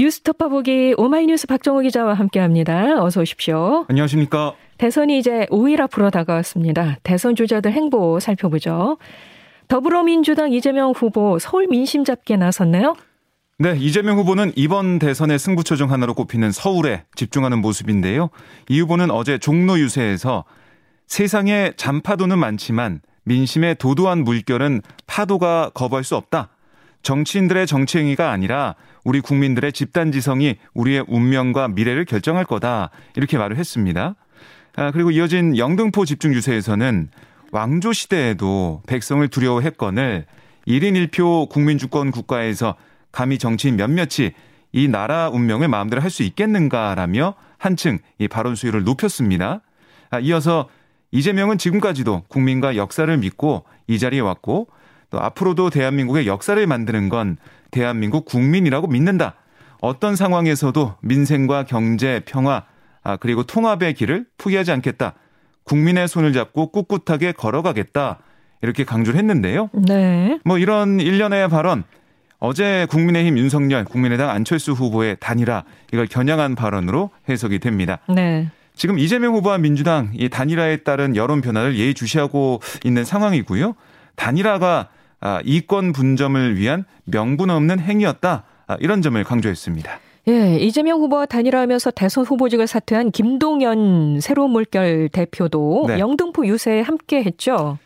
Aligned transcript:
뉴스토파 0.00 0.48
보기 0.48 0.94
오마이뉴스 0.96 1.46
박정호 1.46 1.80
기자와 1.80 2.14
함께합니다. 2.14 3.02
어서 3.02 3.20
오십시오. 3.20 3.84
안녕하십니까. 3.86 4.54
대선이 4.78 5.18
이제 5.18 5.46
5일 5.50 5.78
앞으로 5.82 6.08
다가왔습니다. 6.08 6.96
대선 7.02 7.36
주자들 7.36 7.72
행보 7.72 8.18
살펴보죠. 8.18 8.96
더불어민주당 9.68 10.54
이재명 10.54 10.92
후보 10.92 11.38
서울 11.38 11.66
민심 11.66 12.04
잡기에 12.04 12.38
나섰네요. 12.38 12.96
네, 13.58 13.76
이재명 13.76 14.16
후보는 14.16 14.52
이번 14.56 14.98
대선의 14.98 15.38
승부처 15.38 15.76
중 15.76 15.92
하나로 15.92 16.14
꼽히는 16.14 16.50
서울에 16.50 17.04
집중하는 17.14 17.60
모습인데요. 17.60 18.30
이 18.70 18.80
후보는 18.80 19.10
어제 19.10 19.36
종로 19.36 19.78
유세에서 19.78 20.44
세상에 21.08 21.72
잔파도는 21.76 22.38
많지만 22.38 23.02
민심의 23.24 23.74
도도한 23.74 24.24
물결은 24.24 24.80
파도가 25.06 25.72
거부할 25.74 26.04
수 26.04 26.16
없다. 26.16 26.48
정치인들의 27.02 27.66
정치 27.66 27.98
행위가 27.98 28.30
아니라 28.30 28.76
우리 29.04 29.20
국민들의 29.20 29.72
집단 29.72 30.12
지성이 30.12 30.56
우리의 30.74 31.04
운명과 31.08 31.68
미래를 31.68 32.04
결정할 32.04 32.44
거다. 32.44 32.90
이렇게 33.16 33.38
말을 33.38 33.56
했습니다. 33.56 34.14
아, 34.76 34.90
그리고 34.92 35.10
이어진 35.10 35.56
영등포 35.56 36.04
집중 36.04 36.32
유세에서는 36.34 37.08
왕조 37.52 37.92
시대에도 37.92 38.82
백성을 38.86 39.26
두려워했건을 39.26 40.26
1인 40.68 41.08
1표 41.08 41.48
국민주권 41.48 42.10
국가에서 42.10 42.76
감히 43.10 43.38
정치인 43.38 43.76
몇몇이 43.76 44.32
이 44.72 44.86
나라 44.86 45.28
운명을 45.30 45.66
마음대로 45.66 46.00
할 46.00 46.10
수 46.10 46.22
있겠는가라며 46.22 47.34
한층 47.58 47.98
이 48.18 48.28
발언 48.28 48.54
수위를 48.54 48.84
높였습니다. 48.84 49.62
아, 50.10 50.20
이어서 50.20 50.68
이재명은 51.12 51.58
지금까지도 51.58 52.22
국민과 52.28 52.76
역사를 52.76 53.16
믿고 53.16 53.64
이 53.88 53.98
자리에 53.98 54.20
왔고 54.20 54.68
또 55.10 55.20
앞으로도 55.20 55.70
대한민국의 55.70 56.26
역사를 56.26 56.64
만드는 56.66 57.08
건 57.08 57.36
대한민국 57.70 58.24
국민이라고 58.24 58.86
믿는다. 58.86 59.34
어떤 59.80 60.16
상황에서도 60.16 60.94
민생과 61.00 61.64
경제, 61.64 62.20
평화, 62.24 62.64
아, 63.02 63.16
그리고 63.16 63.42
통합의 63.42 63.94
길을 63.94 64.26
포기하지 64.38 64.72
않겠다. 64.72 65.14
국민의 65.64 66.08
손을 66.08 66.32
잡고 66.32 66.70
꿋꿋하게 66.70 67.32
걸어가겠다. 67.32 68.18
이렇게 68.62 68.84
강조를 68.84 69.18
했는데요. 69.18 69.70
네. 69.72 70.38
뭐 70.44 70.58
이런 70.58 71.00
일련의 71.00 71.48
발언, 71.48 71.84
어제 72.38 72.86
국민의힘 72.90 73.38
윤석열, 73.38 73.84
국민의당 73.84 74.30
안철수 74.30 74.72
후보의 74.72 75.16
단일화, 75.18 75.64
이걸 75.92 76.06
겨냥한 76.06 76.54
발언으로 76.56 77.10
해석이 77.28 77.58
됩니다. 77.58 78.00
네. 78.14 78.50
지금 78.74 78.98
이재명 78.98 79.34
후보와 79.34 79.58
민주당 79.58 80.10
이 80.14 80.28
단일화에 80.28 80.78
따른 80.78 81.16
여론 81.16 81.40
변화를 81.40 81.76
예의주시하고 81.76 82.60
있는 82.84 83.04
상황이고요. 83.04 83.74
단일화가 84.16 84.88
아, 84.88 84.99
이권 85.44 85.92
분점을 85.92 86.56
위한 86.56 86.84
명분 87.04 87.50
없는 87.50 87.80
행위였다. 87.80 88.44
아, 88.66 88.76
이런 88.80 89.02
점을 89.02 89.22
강조했습니다. 89.22 90.00
예, 90.28 90.56
이재명 90.58 91.00
후보와 91.00 91.26
단일화하면서 91.26 91.90
대선 91.92 92.24
후보직을 92.24 92.66
사퇴한 92.66 93.10
김동연 93.10 94.20
새로운 94.20 94.50
물결 94.50 95.08
대표도 95.08 95.86
네. 95.88 95.98
영등포 95.98 96.46
유세에 96.46 96.82
함께 96.82 97.24
했죠. 97.24 97.78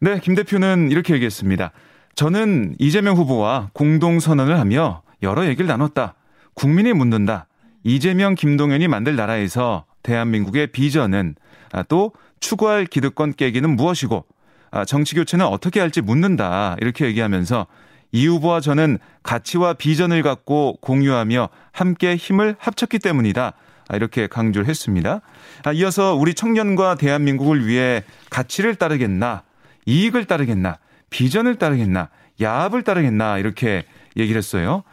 네, 0.00 0.20
김 0.20 0.34
대표는 0.34 0.90
이렇게 0.90 1.14
얘기했습니다. 1.14 1.72
저는 2.14 2.76
이재명 2.78 3.16
후보와 3.16 3.70
공동 3.72 4.20
선언을 4.20 4.58
하며 4.58 5.02
여러 5.22 5.46
얘기를 5.46 5.66
나눴다. 5.66 6.14
국민이 6.54 6.92
묻는다. 6.92 7.46
이재명, 7.84 8.34
김동연이 8.34 8.86
만들 8.86 9.16
나라에서 9.16 9.84
대한민국의 10.02 10.68
비전은 10.68 11.34
아, 11.72 11.82
또 11.82 12.12
추구할 12.40 12.86
기득권 12.86 13.34
깨기는 13.34 13.76
무엇이고 13.76 14.16
아, 14.16 14.37
정치 14.86 15.14
교체는 15.14 15.46
어떻게 15.46 15.80
할지 15.80 16.00
묻는다. 16.00 16.76
이렇게 16.80 17.06
얘기하면서 17.06 17.66
이 18.12 18.26
후보와 18.26 18.60
저는 18.60 18.98
가치와 19.22 19.74
비전을 19.74 20.22
갖고 20.22 20.78
공유하며 20.80 21.48
함께 21.72 22.16
힘을 22.16 22.56
합쳤기 22.58 22.98
때문이다. 22.98 23.52
아, 23.88 23.96
이렇게 23.96 24.26
강조를 24.26 24.68
했습니다. 24.68 25.20
아, 25.64 25.72
이어서 25.72 26.14
우리 26.14 26.34
청년과 26.34 26.96
대한민국을 26.96 27.66
위해 27.66 28.04
가치를 28.30 28.74
따르겠나, 28.74 29.42
이익을 29.86 30.26
따르겠나, 30.26 30.78
비전을 31.10 31.56
따르겠나, 31.56 32.10
야합을 32.40 32.82
따르겠나, 32.82 33.38
이렇게 33.38 33.84
얘기를 34.16 34.38
했어요. 34.38 34.84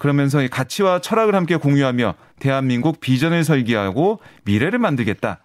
그러면서 0.00 0.46
가치와 0.50 1.00
철학을 1.00 1.34
함께 1.34 1.56
공유하며 1.56 2.14
대한민국 2.38 3.00
비전을 3.00 3.44
설계하고 3.44 4.20
미래를 4.44 4.78
만들겠다. 4.78 5.38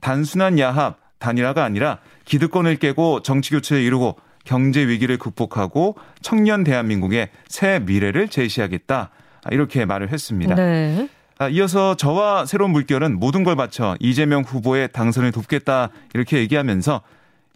단순한 0.00 0.58
야합, 0.58 0.98
단일화가 1.18 1.64
아니라 1.64 1.98
기득권을 2.28 2.76
깨고 2.76 3.22
정치 3.22 3.50
교체를 3.50 3.82
이루고 3.82 4.16
경제 4.44 4.86
위기를 4.86 5.18
극복하고 5.18 5.96
청년 6.20 6.62
대한민국의 6.62 7.30
새 7.48 7.80
미래를 7.80 8.28
제시하겠다. 8.28 9.10
이렇게 9.50 9.84
말을 9.86 10.12
했습니다. 10.12 10.54
네. 10.54 11.08
아, 11.38 11.48
이어서 11.48 11.94
저와 11.94 12.46
새로운 12.46 12.72
물결은 12.72 13.18
모든 13.18 13.44
걸 13.44 13.56
바쳐 13.56 13.96
이재명 14.00 14.42
후보의 14.42 14.90
당선을 14.92 15.32
돕겠다 15.32 15.90
이렇게 16.12 16.38
얘기하면서 16.38 17.00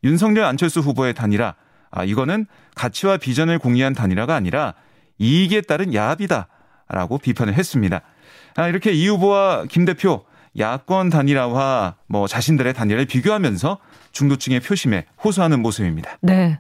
윤석열 0.05 0.44
안철수 0.44 0.81
후보의 0.81 1.15
단일화 1.15 1.54
아, 1.91 2.04
이거는 2.04 2.47
가치와 2.75 3.19
비전을 3.19 3.59
공유한 3.59 3.93
단일화가 3.93 4.34
아니라 4.34 4.75
이익에 5.19 5.62
따른 5.62 5.93
야합이다라고 5.93 7.19
비판을 7.19 7.54
했습니다. 7.54 8.00
아, 8.54 8.69
이렇게 8.69 8.93
이 8.93 9.09
후보와 9.09 9.66
김 9.69 9.84
대표 9.84 10.25
야권 10.58 11.10
단일화와 11.10 11.96
뭐 12.06 12.26
자신들의 12.26 12.74
단일화를 12.74 13.06
비교하면서 13.06 13.78
중도층의 14.12 14.60
표심에 14.60 15.06
호소하는 15.24 15.60
모습입니다. 15.60 16.18
네. 16.20 16.58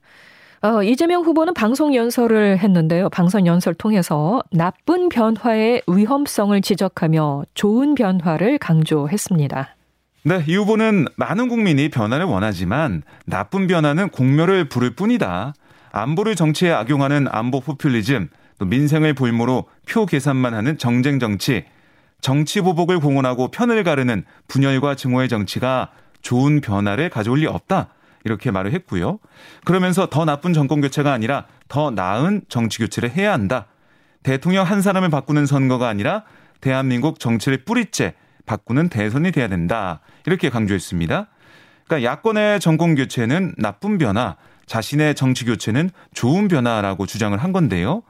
어, 0.62 0.82
이재명 0.82 1.22
후보는 1.24 1.54
방송 1.54 1.92
연설을 1.92 2.58
했는데요. 2.58 3.08
방송 3.10 3.46
연설 3.46 3.74
통해서 3.74 4.42
나쁜 4.52 5.08
변화의 5.08 5.82
위험성을 5.88 6.60
지적하며 6.60 7.44
좋은 7.54 7.96
변화를 7.96 8.58
강조했습니다. 8.58 9.76
네, 10.24 10.44
이 10.46 10.54
후보는 10.54 11.06
많은 11.16 11.48
국민이 11.48 11.88
변화를 11.88 12.26
원하지만 12.26 13.02
나쁜 13.26 13.66
변화는 13.66 14.10
공멸을 14.10 14.68
부를 14.68 14.94
뿐이다. 14.94 15.52
안보를 15.90 16.36
정치에 16.36 16.70
악용하는 16.70 17.26
안보 17.28 17.60
포퓰리즘, 17.60 18.28
또 18.58 18.64
민생을 18.64 19.14
볼모로 19.14 19.64
표 19.88 20.06
계산만 20.06 20.54
하는 20.54 20.78
정쟁 20.78 21.18
정치, 21.18 21.64
정치 22.22 22.60
보복을 22.60 23.00
공언하고 23.00 23.50
편을 23.50 23.82
가르는 23.82 24.24
분열과 24.46 24.94
증오의 24.94 25.28
정치가 25.28 25.90
좋은 26.22 26.60
변화를 26.60 27.10
가져올 27.10 27.40
리 27.40 27.46
없다. 27.46 27.88
이렇게 28.24 28.52
말을 28.52 28.72
했고요. 28.72 29.18
그러면서 29.64 30.06
더 30.06 30.24
나쁜 30.24 30.52
정권 30.52 30.80
교체가 30.80 31.12
아니라 31.12 31.46
더 31.66 31.90
나은 31.90 32.42
정치 32.48 32.78
교체를 32.78 33.10
해야 33.10 33.32
한다. 33.32 33.66
대통령 34.22 34.64
한 34.64 34.80
사람을 34.82 35.10
바꾸는 35.10 35.46
선거가 35.46 35.88
아니라 35.88 36.22
대한민국 36.60 37.18
정치를 37.18 37.64
뿌리째 37.64 38.14
바꾸는 38.46 38.88
대선이 38.88 39.32
돼야 39.32 39.48
된다. 39.48 40.00
이렇게 40.24 40.48
강조했습니다. 40.48 41.26
그러니까 41.86 42.08
야권의 42.08 42.60
정권 42.60 42.94
교체는 42.94 43.56
나쁜 43.58 43.98
변화, 43.98 44.36
자신의 44.66 45.14
정치 45.14 45.44
교체는 45.44 45.90
좋은 46.14 46.48
변화라고 46.48 47.06
주장을 47.06 47.36
한 47.36 47.52
건데요. 47.52 48.02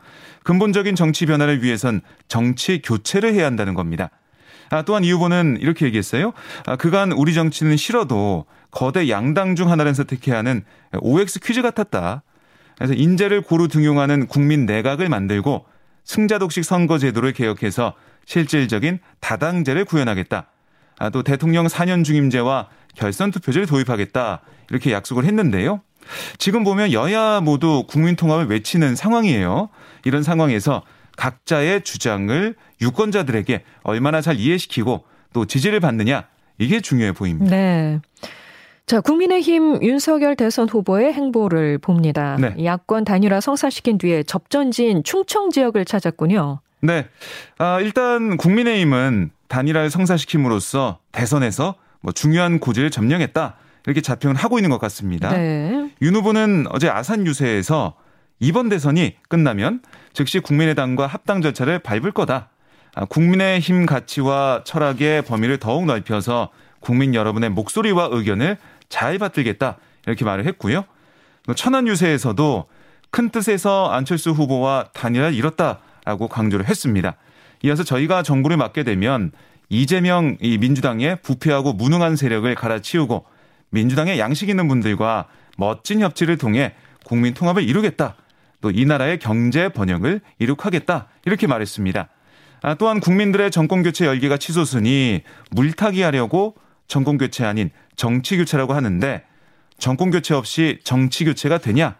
근본적인 0.44 0.94
정치 0.94 1.26
변화를 1.26 1.62
위해선 1.62 2.00
정치 2.28 2.80
교체를 2.82 3.34
해야 3.34 3.46
한다는 3.46 3.74
겁니다. 3.74 4.10
아, 4.70 4.82
또한 4.82 5.04
이 5.04 5.12
후보는 5.12 5.58
이렇게 5.60 5.86
얘기했어요. 5.86 6.32
아, 6.66 6.76
그간 6.76 7.12
우리 7.12 7.34
정치는 7.34 7.76
싫어도 7.76 8.46
거대 8.70 9.08
양당 9.08 9.54
중 9.54 9.70
하나를 9.70 9.94
선택해야 9.94 10.38
하는 10.38 10.64
OX 10.98 11.40
퀴즈 11.40 11.62
같았다. 11.62 12.22
그래서 12.78 12.94
인재를 12.94 13.42
고루 13.42 13.68
등용하는 13.68 14.26
국민 14.26 14.64
내각을 14.66 15.08
만들고 15.08 15.66
승자 16.04 16.38
독식 16.38 16.64
선거 16.64 16.98
제도를 16.98 17.32
개혁해서 17.32 17.94
실질적인 18.24 18.98
다당제를 19.20 19.84
구현하겠다. 19.84 20.46
아, 20.98 21.10
또 21.10 21.22
대통령 21.22 21.66
4년 21.66 22.04
중임제와 22.04 22.68
결선 22.94 23.30
투표제를 23.30 23.66
도입하겠다. 23.66 24.40
이렇게 24.70 24.92
약속을 24.92 25.24
했는데요. 25.24 25.82
지금 26.38 26.64
보면 26.64 26.92
여야 26.92 27.40
모두 27.40 27.84
국민 27.88 28.16
통합을 28.16 28.46
외치는 28.46 28.96
상황이에요. 28.96 29.68
이런 30.04 30.22
상황에서 30.22 30.82
각자의 31.16 31.82
주장을 31.82 32.54
유권자들에게 32.80 33.64
얼마나 33.82 34.20
잘 34.20 34.38
이해시키고 34.38 35.04
또 35.32 35.44
지지를 35.44 35.80
받느냐 35.80 36.24
이게 36.58 36.80
중요해 36.80 37.12
보입니다. 37.12 37.54
네. 37.54 38.00
자, 38.86 39.00
국민의힘 39.00 39.82
윤석열 39.82 40.36
대선 40.36 40.68
후보의 40.68 41.12
행보를 41.12 41.78
봅니다. 41.78 42.36
네. 42.38 42.54
야권 42.62 43.04
단일화 43.04 43.40
성사시킨 43.40 43.98
뒤에 43.98 44.22
접전지인 44.24 45.04
충청 45.04 45.50
지역을 45.50 45.84
찾았군요. 45.84 46.60
네. 46.80 47.06
아, 47.58 47.80
일단 47.80 48.36
국민의힘은 48.36 49.30
단일화를 49.48 49.88
성사시킴으로써 49.90 50.98
대선에서 51.12 51.76
뭐 52.00 52.12
중요한 52.12 52.58
고지를 52.58 52.90
점령했다. 52.90 53.56
이렇게 53.86 54.00
자평을 54.00 54.36
하고 54.36 54.58
있는 54.58 54.70
것 54.70 54.78
같습니다. 54.80 55.30
네. 55.30 55.81
윤 56.02 56.16
후보는 56.16 56.66
어제 56.70 56.88
아산 56.88 57.28
유세에서 57.28 57.94
이번 58.40 58.68
대선이 58.68 59.14
끝나면 59.28 59.80
즉시 60.12 60.40
국민의당과 60.40 61.06
합당 61.06 61.40
절차를 61.40 61.78
밟을 61.78 62.10
거다. 62.10 62.50
아, 62.96 63.04
국민의힘 63.04 63.86
가치와 63.86 64.62
철학의 64.64 65.22
범위를 65.22 65.58
더욱 65.58 65.86
넓혀서 65.86 66.50
국민 66.80 67.14
여러분의 67.14 67.50
목소리와 67.50 68.08
의견을 68.10 68.58
잘 68.88 69.16
받들겠다. 69.18 69.76
이렇게 70.04 70.24
말을 70.24 70.44
했고요. 70.46 70.84
천안 71.54 71.86
유세에서도 71.86 72.66
큰 73.12 73.30
뜻에서 73.30 73.88
안철수 73.92 74.32
후보와 74.32 74.88
단일화를 74.94 75.34
이뤘다라고 75.36 76.26
강조를 76.26 76.66
했습니다. 76.66 77.14
이어서 77.62 77.84
저희가 77.84 78.24
정부를 78.24 78.56
맡게 78.56 78.82
되면 78.82 79.30
이재명 79.68 80.36
이 80.40 80.58
민주당의 80.58 81.22
부패하고 81.22 81.74
무능한 81.74 82.16
세력을 82.16 82.52
갈아치우고 82.56 83.24
민주당의 83.70 84.18
양식 84.18 84.48
있는 84.48 84.66
분들과 84.66 85.28
멋진 85.56 86.00
협치를 86.00 86.38
통해 86.38 86.74
국민 87.04 87.34
통합을 87.34 87.62
이루겠다. 87.62 88.16
또 88.62 88.70
이 88.70 88.86
나라의 88.86 89.18
경제 89.18 89.68
번영을 89.68 90.20
이룩하겠다. 90.38 91.08
이렇게 91.26 91.46
말했습니다. 91.46 92.08
아, 92.62 92.74
또한 92.74 93.00
국민들의 93.00 93.50
정권 93.50 93.82
교체 93.82 94.06
열기가 94.06 94.36
치솟으니 94.36 95.22
물타기 95.50 96.00
하려고 96.02 96.54
정권 96.86 97.18
교체 97.18 97.44
아닌 97.44 97.70
정치 97.96 98.36
교체라고 98.36 98.72
하는데 98.72 99.24
정권 99.78 100.10
교체 100.12 100.34
없이 100.34 100.78
정치 100.84 101.24
교체가 101.24 101.58
되냐? 101.58 101.96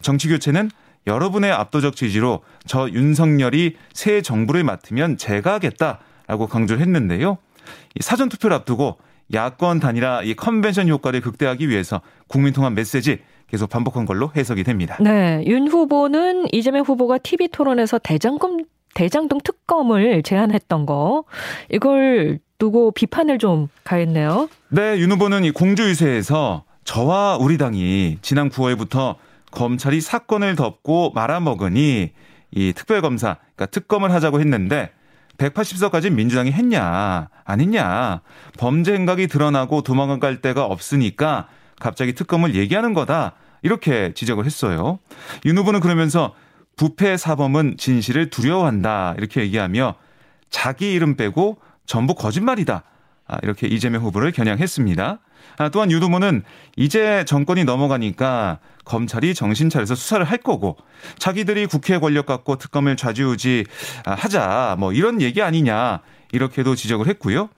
정치 0.00 0.28
교체는 0.28 0.70
여러분의 1.08 1.50
압도적 1.50 1.96
지지로 1.96 2.44
저 2.64 2.88
윤석열이 2.88 3.76
새 3.92 4.22
정부를 4.22 4.62
맡으면 4.62 5.18
제가 5.18 5.54
하겠다라고 5.54 6.46
강조를 6.46 6.80
했는데요. 6.80 7.38
사전 8.00 8.28
투표를 8.28 8.56
앞두고 8.58 8.98
야권 9.34 9.80
단일화 9.80 10.22
이 10.22 10.34
컨벤션 10.34 10.88
효과를 10.88 11.20
극대화하기 11.20 11.68
위해서 11.68 12.00
국민 12.28 12.52
통합 12.52 12.72
메시지 12.72 13.18
계속 13.48 13.68
반복한 13.68 14.06
걸로 14.06 14.30
해석이 14.34 14.64
됩니다. 14.64 14.96
네, 15.00 15.42
윤 15.46 15.68
후보는 15.68 16.46
이재명 16.52 16.82
후보가 16.84 17.18
TV 17.18 17.48
토론에서 17.48 17.98
대장금 17.98 18.64
대장동 18.94 19.40
특검을 19.42 20.22
제안했던 20.22 20.86
거 20.86 21.24
이걸 21.70 22.38
두고 22.58 22.92
비판을 22.92 23.38
좀 23.38 23.68
가했네요. 23.82 24.48
네, 24.68 24.98
윤 24.98 25.10
후보는 25.12 25.44
이 25.44 25.50
공주유세에서 25.50 26.64
저와 26.84 27.36
우리 27.38 27.58
당이 27.58 28.18
지난 28.22 28.48
9월부터 28.50 29.16
검찰이 29.50 30.00
사건을 30.00 30.56
덮고 30.56 31.12
말아먹으니 31.14 32.12
이 32.52 32.72
특별검사, 32.74 33.38
그러니까 33.56 33.66
특검을 33.66 34.12
하자고 34.12 34.40
했는데 34.40 34.90
180석까지 35.38 36.12
민주당이 36.12 36.52
했냐, 36.52 37.28
안 37.44 37.60
했냐. 37.60 38.20
범죄 38.58 38.94
행각이 38.94 39.26
드러나고 39.26 39.82
도망갈 39.82 40.40
데가 40.40 40.64
없으니까 40.64 41.48
갑자기 41.80 42.14
특검을 42.14 42.54
얘기하는 42.54 42.94
거다. 42.94 43.34
이렇게 43.62 44.12
지적을 44.14 44.44
했어요. 44.44 44.98
윤 45.44 45.58
후보는 45.58 45.80
그러면서 45.80 46.34
부패 46.76 47.16
사범은 47.16 47.76
진실을 47.78 48.30
두려워한다. 48.30 49.14
이렇게 49.18 49.40
얘기하며 49.42 49.94
자기 50.50 50.92
이름 50.92 51.16
빼고 51.16 51.58
전부 51.86 52.14
거짓말이다. 52.14 52.84
아, 53.34 53.38
이렇게 53.42 53.66
이재명 53.66 54.02
후보를 54.02 54.32
겨냥했습니다. 54.32 55.18
아, 55.58 55.68
또한 55.70 55.90
유 55.90 55.98
후보는 55.98 56.42
이제 56.76 57.24
정권이 57.26 57.64
넘어가니까 57.64 58.58
검찰이 58.84 59.34
정신 59.34 59.70
차려서 59.70 59.94
수사를 59.94 60.24
할 60.24 60.38
거고 60.38 60.76
자기들이 61.18 61.66
국회 61.66 61.98
권력 61.98 62.26
갖고 62.26 62.56
특검을 62.56 62.96
좌지우지 62.96 63.64
아, 64.04 64.14
하자 64.14 64.76
뭐 64.78 64.92
이런 64.92 65.20
얘기 65.20 65.42
아니냐 65.42 66.00
이렇게도 66.32 66.74
지적을 66.74 67.08
했고요. 67.08 67.48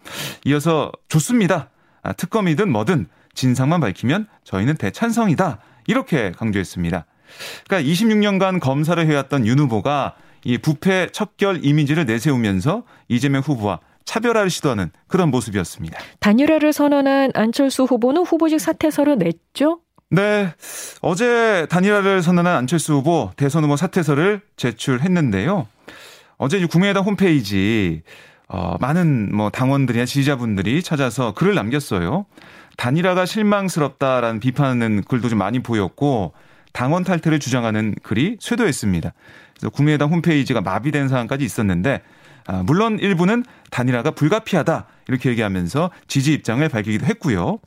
이어서 0.45 0.93
좋습니다. 1.09 1.71
아, 2.03 2.13
특검이든 2.13 2.71
뭐든 2.71 3.07
진상만 3.35 3.81
밝히면 3.81 4.27
저희는 4.45 4.77
대찬성이다 4.77 5.59
이렇게 5.87 6.33
강조했습니다. 6.33 7.05
그러니까 7.67 7.91
26년간 7.91 8.61
검사를 8.61 9.05
해왔던 9.05 9.47
윤 9.47 9.59
후보가 9.59 10.15
이 10.45 10.59
부패 10.59 11.09
척결 11.11 11.65
이미지를 11.65 12.07
내세우면서 12.07 12.85
이재명 13.09 13.43
후보와 13.43 13.81
차별화를 14.07 14.49
시도하는 14.49 14.91
그런 15.09 15.31
모습이었습니다. 15.31 15.99
단일화를 16.21 16.73
선언한 16.73 17.33
안철수 17.35 17.85
후보는 17.85 18.23
후보직 18.23 18.59
사퇴서를 18.59 19.19
냈죠? 19.19 19.81
네. 20.09 20.55
어제 21.03 21.67
단일화를 21.69 22.23
선언한 22.23 22.57
안철수 22.57 22.95
후보 22.95 23.31
대선 23.37 23.65
후보 23.65 23.77
사퇴서를 23.77 24.41
제출했는데요. 24.57 25.67
어제 26.39 26.65
국민의당 26.65 27.05
홈페이지 27.05 28.03
어, 28.49 28.77
많은 28.81 29.35
뭐 29.35 29.51
당원들이나 29.51 30.07
지지자분들이 30.07 30.83
찾아서 30.83 31.35
글을 31.35 31.55
남겼어요. 31.55 32.27
단일화가 32.77 33.27
실망스럽다라는 33.27 34.39
비판하는 34.39 35.03
글도 35.03 35.29
좀 35.29 35.39
많이 35.39 35.59
보였고 35.59 36.33
당원 36.73 37.03
탈퇴를 37.03 37.41
주장하는 37.41 37.95
글이 38.03 38.37
쇄도했습니다. 38.39 39.13
그래서 39.55 39.71
국민의당 39.71 40.13
홈페이지가 40.13 40.61
마비된 40.61 41.09
상황까지 41.09 41.45
있었는데 41.45 42.03
아, 42.47 42.63
물론 42.65 42.99
일부는 42.99 43.45
단일화가 43.71 44.13
불가피하다 44.13 44.87
이렇게 45.09 45.31
얘기하면서 45.31 45.91
지지 46.09 46.33
입장을 46.33 46.67
밝히기도 46.69 47.07
했고요. 47.07 47.59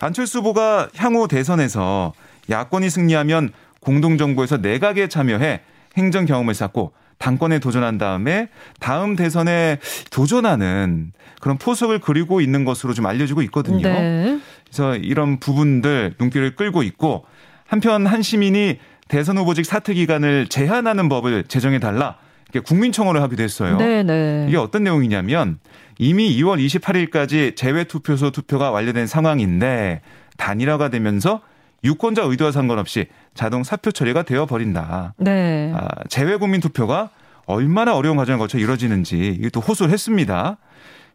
안철수 0.00 0.38
후보가 0.38 0.90
향후 0.96 1.28
대선에서 1.28 2.12
야권이 2.50 2.90
승리하면 2.90 3.52
공동정부에서 3.80 4.58
내각에 4.58 5.08
참여해 5.08 5.62
행정 5.96 6.26
경험을 6.26 6.54
쌓고 6.54 6.92
당권에 7.18 7.58
도전한 7.60 7.98
다음에 7.98 8.48
다음 8.78 9.16
대선에 9.16 9.78
도전하는 10.10 11.12
그런 11.40 11.56
포석을 11.56 12.00
그리고 12.00 12.40
있는 12.40 12.64
것으로 12.64 12.92
좀 12.92 13.06
알려지고 13.06 13.42
있거든요. 13.42 13.88
네. 13.88 14.38
그래서 14.64 14.96
이런 14.96 15.38
부분들 15.38 16.14
눈길을 16.18 16.56
끌고 16.56 16.82
있고 16.82 17.24
한편 17.66 18.06
한 18.06 18.22
시민이 18.22 18.78
대선 19.08 19.38
후보직 19.38 19.64
사퇴 19.64 19.94
기간을 19.94 20.48
제한하는 20.48 21.08
법을 21.08 21.44
제정해 21.44 21.78
달라 21.78 22.16
국민청원을 22.64 23.22
하기도 23.22 23.42
했어요. 23.42 23.76
네네. 23.76 24.02
네. 24.02 24.46
이게 24.48 24.56
어떤 24.56 24.84
내용이냐면 24.84 25.58
이미 25.98 26.36
2월 26.38 26.64
28일까지 26.64 27.56
재외 27.56 27.84
투표소 27.84 28.30
투표가 28.30 28.70
완료된 28.70 29.06
상황인데 29.06 30.02
단일화가 30.36 30.90
되면서 30.90 31.40
유권자 31.84 32.22
의도와 32.22 32.52
상관없이 32.52 33.06
자동 33.34 33.64
사표 33.64 33.90
처리가 33.90 34.22
되어 34.22 34.46
버린다. 34.46 35.14
네. 35.18 35.72
아, 35.74 35.88
재외 36.08 36.36
국민 36.36 36.60
투표가 36.60 37.10
얼마나 37.46 37.94
어려운 37.94 38.16
과정을 38.16 38.38
거쳐 38.38 38.58
이루어지는지 38.58 39.36
이것도 39.40 39.60
호소를 39.60 39.92
했습니다. 39.92 40.58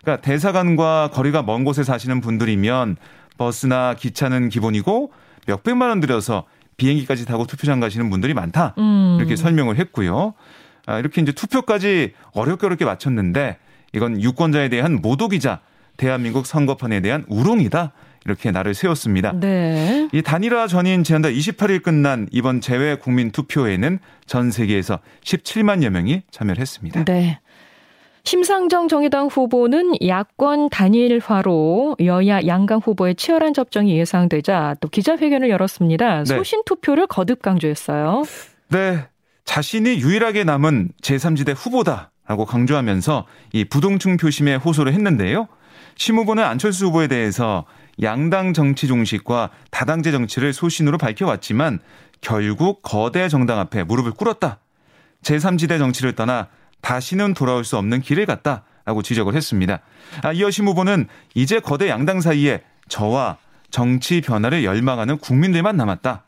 그러니까 0.02 0.22
대사관과 0.22 1.10
거리가 1.14 1.44
먼 1.44 1.64
곳에 1.64 1.84
사시는 1.84 2.22
분들이면 2.22 2.98
버스나 3.38 3.96
기차는 3.96 4.50
기본이고 4.50 5.12
몇 5.46 5.64
백만 5.64 5.90
원 5.90 6.00
들여서 6.00 6.46
비행기까지 6.78 7.26
타고 7.26 7.46
투표장 7.46 7.80
가시는 7.80 8.10
분들이 8.10 8.34
많다. 8.34 8.74
음. 8.78 9.18
이렇게 9.20 9.36
설명을 9.36 9.78
했고요. 9.78 10.34
아, 10.86 11.00
이렇게 11.00 11.22
이제 11.22 11.32
투표까지 11.32 12.14
어렵게 12.34 12.66
어렵게 12.66 12.86
맞췄는데 12.86 13.58
이건 13.94 14.22
유권자에 14.22 14.70
대한 14.70 15.00
모독이자 15.02 15.60
대한민국 15.98 16.46
선거판에 16.46 17.02
대한 17.02 17.26
우롱이다. 17.28 17.92
이렇게 18.26 18.52
나를 18.52 18.74
세웠습니다. 18.74 19.34
네. 19.34 20.08
이 20.12 20.22
단일화 20.22 20.68
전인 20.68 21.04
지난달 21.04 21.34
28일 21.34 21.82
끝난 21.82 22.28
이번 22.32 22.62
재외 22.62 22.96
국민 22.96 23.32
투표에는 23.32 24.00
전 24.28 24.52
세계에서 24.52 25.00
17만여 25.24 25.90
명이 25.90 26.22
참여를 26.30 26.62
했습니다. 26.62 27.04
네. 27.06 27.40
심상정 28.24 28.88
정의당 28.88 29.28
후보는 29.28 29.94
야권 30.06 30.70
단일화로 30.70 31.98
여야 32.02 32.46
양강 32.46 32.82
후보의 32.84 33.16
치열한 33.16 33.56
접정이 33.56 33.98
예상되자 33.98 34.76
또 34.80 34.88
기자회견을 34.88 35.50
열었습니다. 35.50 36.24
네. 36.24 36.26
소신 36.26 36.62
투표를 36.66 37.08
거듭 37.08 37.42
강조했어요. 37.42 38.24
네. 38.70 39.08
자신이 39.52 40.00
유일하게 40.00 40.46
남은 40.46 40.92
제3지대 41.02 41.54
후보다라고 41.58 42.46
강조하면서 42.46 43.26
이 43.52 43.66
부동층 43.66 44.16
표심에 44.16 44.56
호소를 44.56 44.94
했는데요. 44.94 45.50
심 45.98 46.16
후보는 46.16 46.42
안철수 46.42 46.86
후보에 46.86 47.10
대해서 47.10 47.66
양당 48.02 48.54
정치 48.54 48.88
종식과 48.88 49.50
다당제 49.70 50.14
정치를 50.14 50.54
소신으로 50.54 50.98
밝혀왔지만 50.98 51.80
결국 52.22 52.82
거대 52.82 53.28
정당 53.28 53.60
앞에 53.60 53.84
무릎을 53.84 54.14
꿇었다. 54.14 54.60
제3지대 55.22 55.80
정치를 55.80 56.16
떠나 56.16 56.48
다시는 56.80 57.34
돌아올 57.34 57.66
수 57.66 57.76
없는 57.76 58.00
길을 58.00 58.26
갔다 58.28 58.64
라고 58.86 59.02
지적을 59.02 59.36
했습니다. 59.36 59.82
아, 60.24 60.32
이어 60.32 60.50
심 60.50 60.66
후보는 60.70 61.10
이제 61.36 61.60
거대 61.60 61.90
양당 61.90 62.22
사이에 62.22 62.62
저와 62.88 63.36
정치 63.70 64.22
변화를 64.22 64.64
열망하는 64.64 65.18
국민들만 65.18 65.76
남았다. 65.76 66.24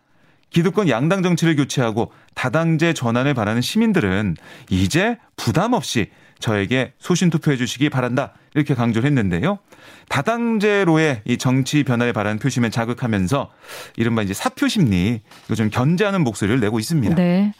기득권 0.54 0.88
양당 0.88 1.24
정치를 1.24 1.56
교체하고 1.56 2.12
다당제 2.44 2.92
전환을 2.92 3.34
바라는 3.34 3.62
시민들은 3.62 4.36
이제 4.70 5.18
부담 5.38 5.72
없이 5.72 6.10
저에게 6.40 6.92
소신 7.00 7.30
투표해 7.30 7.56
주시기 7.56 7.90
바란다. 7.90 8.34
이렇게 8.54 8.76
강조를 8.76 9.08
했는데요. 9.08 9.60
다당제로의 10.10 11.22
이 11.24 11.38
정치 11.38 11.86
변화를 11.86 12.12
바라는 12.12 12.40
표심을 12.40 12.70
자극하면서 12.70 13.50
이른바 13.96 14.24
이제 14.24 14.34
사표 14.34 14.68
심리 14.68 15.22
이거 15.46 15.56
좀 15.56 15.70
견제하는 15.70 16.22
목소리를 16.26 16.60
내고 16.60 16.80
있습니다. 16.80 17.16
네. 17.16 17.54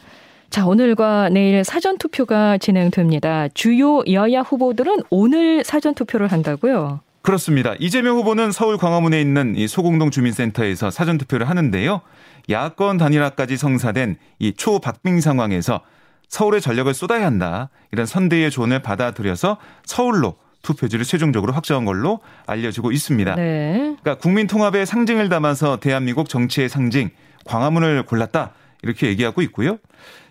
자, 0.50 0.66
오늘과 0.66 1.30
내일 1.30 1.64
사전 1.64 1.96
투표가 1.96 2.58
진행됩니다. 2.58 3.48
주요 3.54 4.02
여야 4.12 4.42
후보들은 4.42 4.98
오늘 5.08 5.64
사전 5.64 5.94
투표를 5.94 6.30
한다고요? 6.30 7.00
그렇습니다. 7.24 7.74
이재명 7.80 8.18
후보는 8.18 8.52
서울 8.52 8.76
광화문에 8.76 9.18
있는 9.18 9.56
이 9.56 9.66
소공동 9.66 10.10
주민센터에서 10.10 10.90
사전 10.90 11.16
투표를 11.16 11.48
하는데요. 11.48 12.02
야권 12.50 12.98
단일화까지 12.98 13.56
성사된 13.56 14.16
이 14.38 14.52
초박빙 14.52 15.22
상황에서 15.22 15.80
서울에 16.28 16.60
전력을 16.60 16.92
쏟아야 16.92 17.24
한다. 17.24 17.70
이런 17.92 18.04
선대의 18.04 18.50
조언을 18.50 18.80
받아들여서 18.80 19.56
서울로 19.86 20.36
투표지를 20.60 21.06
최종적으로 21.06 21.54
확정한 21.54 21.86
걸로 21.86 22.20
알려지고 22.46 22.92
있습니다. 22.92 23.36
네. 23.36 23.96
그러니까 24.02 24.16
국민 24.16 24.46
통합의 24.46 24.84
상징을 24.84 25.30
담아서 25.30 25.80
대한민국 25.80 26.28
정치의 26.28 26.68
상징 26.68 27.08
광화문을 27.46 28.04
골랐다. 28.04 28.52
이렇게 28.82 29.06
얘기하고 29.06 29.40
있고요. 29.40 29.78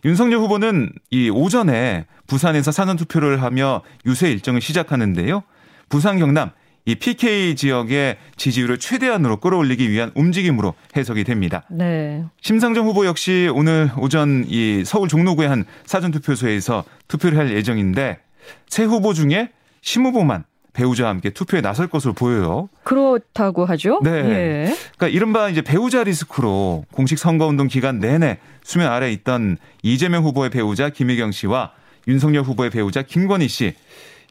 윤석열 0.06 0.38
후보는 0.42 0.92
이 1.10 1.32
오전에 1.32 2.06
부산에서 2.28 2.72
사전 2.72 2.98
투표를 2.98 3.42
하며 3.42 3.82
유세 4.06 4.30
일정을 4.30 4.62
시작하는데요. 4.62 5.42
부산 5.90 6.20
경남 6.20 6.52
이 6.86 6.96
PK 6.96 7.56
지역의 7.56 8.18
지지율을 8.36 8.78
최대한으로 8.78 9.38
끌어올리기 9.38 9.90
위한 9.90 10.12
움직임으로 10.16 10.74
해석이 10.98 11.24
됩니다. 11.24 11.64
네. 11.70 12.26
심상정 12.42 12.86
후보 12.88 13.06
역시 13.06 13.50
오늘 13.54 13.90
오전 13.98 14.44
이 14.48 14.84
서울 14.86 15.08
종로구의 15.08 15.48
한 15.48 15.66
사전 15.86 16.12
투표소에서 16.12 16.84
투표를 17.08 17.38
할 17.38 17.54
예정인데 17.54 18.20
새 18.68 18.84
후보 18.84 19.14
중에 19.14 19.50
심 19.82 20.06
후보만 20.06 20.44
배우자와 20.74 21.10
함께 21.12 21.30
투표에 21.30 21.62
나설 21.62 21.88
것으로 21.88 22.14
보여요. 22.14 22.68
그렇다고 22.84 23.64
하죠. 23.66 24.02
네. 24.04 24.10
예. 24.10 24.76
그러니까 24.98 25.08
이른바 25.08 25.48
이제 25.50 25.62
배우자 25.62 26.04
리스크로 26.04 26.84
공식 26.92 27.18
선거운동 27.20 27.68
기간 27.68 28.00
내내 28.00 28.40
수면 28.64 28.92
아래 28.92 29.12
있던 29.12 29.58
이재명 29.84 30.24
후보의 30.26 30.50
배우자 30.50 30.90
김혜경 30.90 31.32
씨와 31.32 31.72
윤석열 32.08 32.44
후보의 32.44 32.72
배우자 32.72 33.04
김건희 33.04 33.48
씨. 33.48 33.74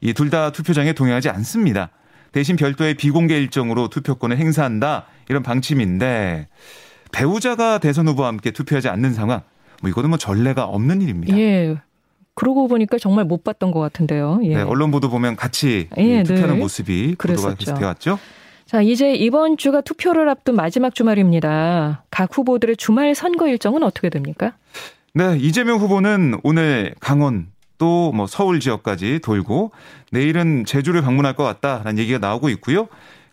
이 0.03 0.13
둘 0.15 0.31
다 0.31 0.51
투표장에 0.51 0.93
동행하지 0.95 1.29
않습니다. 1.31 1.91
대신 2.33 2.57
별도의 2.57 2.95
비공개 2.95 3.37
일정으로 3.39 3.89
투표권을 3.89 4.39
행사한다. 4.39 5.07
이런 5.29 5.43
방침인데 5.43 6.49
배우자가 7.13 7.79
대선 7.79 8.09
후보와 8.09 8.29
함께 8.29 8.51
투표하지 8.51 8.89
않는 8.89 9.13
상황. 9.15 9.43
뭐 9.83 9.91
이거는 9.91 10.11
뭐 10.11 10.19
전례가 10.19 10.65
없는 10.65 11.03
일입니다. 11.03 11.37
예. 11.39 11.77
그러고 12.35 12.67
보니까 12.67 12.99
정말 12.99 13.27
못 13.27 13.45
봤던 13.45 13.71
것 13.71 13.81
같은데요. 13.81 14.41
예. 14.45 14.57
네, 14.57 14.63
언론 14.63 14.91
보도 14.91 15.11
보면 15.11 15.37
같이 15.37 15.89
예, 15.99 16.23
투표하는 16.23 16.55
네. 16.55 16.61
모습이 16.61 17.17
보도가 17.19 17.55
되었죠. 17.55 18.19
자, 18.65 18.81
이제 18.81 19.13
이번 19.13 19.59
주가 19.59 19.83
투표를 19.83 20.31
앞둔 20.31 20.57
마지막 20.57 20.95
주말입니다. 20.95 22.05
각 22.11 22.35
후보들의 22.37 22.79
주말 22.79 23.15
선거 23.15 23.47
일정은 23.49 23.83
어떻게 23.83 24.09
됩니까? 24.09 24.55
네, 25.13 25.37
이재명 25.39 25.79
후보는 25.79 26.41
오늘 26.43 26.95
강원 27.01 27.49
또 27.83 28.13
뭐 28.13 28.29
서울 28.29 28.61
지역까지 28.61 29.19
돌고 29.25 29.73
내일은 30.13 30.65
제주를 30.65 31.03
방문할 31.03 31.35
것 31.35 31.43
같다라는 31.43 31.99
얘기가 31.99 32.19
나오고 32.19 32.49
있고요. 32.51 32.87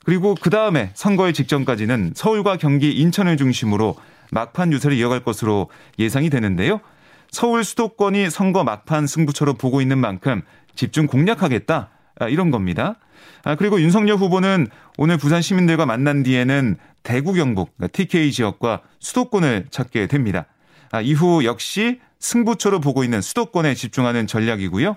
그리고 0.04 0.36
그 0.40 0.50
다음에 0.50 0.90
선거의 0.96 1.34
직전까지는 1.34 2.14
서울과 2.16 2.58
경기, 2.58 2.92
인천을 2.92 3.38
중심으로 3.38 3.96
막판 4.32 4.74
유세를 4.74 4.98
이어갈 4.98 5.20
것으로 5.24 5.70
예상이 6.00 6.32
되는데요. 6.32 6.80
서울 7.30 7.64
수도권이 7.64 8.32
선거 8.32 8.64
막판 8.64 9.06
승부처로 9.06 9.54
보고 9.54 9.82
있는 9.82 10.00
만큼 10.00 10.42
집중 10.74 11.06
공략하겠다. 11.06 11.90
아, 12.20 12.28
이런 12.28 12.50
겁니다. 12.50 12.96
아, 13.44 13.56
그리고 13.56 13.80
윤석열 13.80 14.18
후보는 14.18 14.68
오늘 14.98 15.18
부산 15.18 15.44
시민들과 15.44 15.86
만난 15.86 16.24
뒤에는 16.24 16.78
대구 17.04 17.34
경북 17.34 17.72
TK 17.92 18.08
그러니까 18.08 18.36
지역과 18.36 18.82
수도권을 19.00 19.68
찾게 19.70 20.08
됩니다. 20.08 20.46
아, 20.92 21.02
이후 21.02 21.44
역시 21.44 22.00
승부처로 22.20 22.80
보고 22.80 23.04
있는 23.04 23.22
수도권에 23.22 23.76
집중하는 23.76 24.28
전략이고요. 24.28 24.96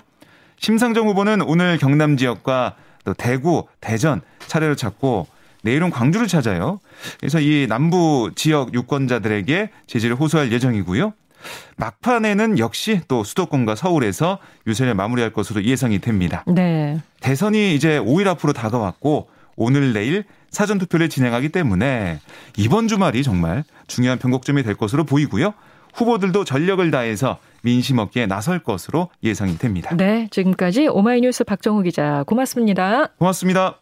심상정 0.58 1.08
후보는 1.08 1.42
오늘 1.42 1.78
경남 1.78 2.16
지역과 2.16 2.76
또 3.04 3.14
대구, 3.14 3.66
대전 3.80 4.20
차례로 4.46 4.76
찾고 4.76 5.26
내일은 5.62 5.90
광주를 5.90 6.26
찾아요. 6.26 6.80
그래서 7.20 7.40
이 7.40 7.66
남부 7.68 8.30
지역 8.34 8.74
유권자들에게 8.74 9.70
지지를 9.86 10.16
호소할 10.16 10.52
예정이고요. 10.52 11.12
막판에는 11.76 12.58
역시 12.58 13.00
또 13.08 13.24
수도권과 13.24 13.74
서울에서 13.74 14.38
유세를 14.66 14.94
마무리할 14.94 15.32
것으로 15.32 15.64
예상이 15.64 15.98
됩니다. 15.98 16.44
네. 16.46 17.00
대선이 17.20 17.74
이제 17.74 17.98
5일 17.98 18.28
앞으로 18.28 18.52
다가왔고 18.52 19.28
오늘 19.56 19.92
내일 19.92 20.24
사전 20.50 20.78
투표를 20.78 21.08
진행하기 21.08 21.48
때문에 21.48 22.20
이번 22.56 22.86
주말이 22.86 23.22
정말 23.22 23.64
중요한 23.86 24.18
변곡점이 24.18 24.62
될 24.62 24.74
것으로 24.74 25.04
보이고요. 25.04 25.54
후보들도 25.92 26.44
전력을 26.44 26.90
다해서 26.90 27.38
민심 27.62 27.98
얻기에 27.98 28.26
나설 28.26 28.58
것으로 28.58 29.10
예상이 29.22 29.56
됩니다. 29.58 29.94
네, 29.96 30.28
지금까지 30.30 30.88
오마이뉴스 30.88 31.44
박정우 31.44 31.82
기자 31.82 32.24
고맙습니다. 32.26 33.08
고맙습니다. 33.18 33.81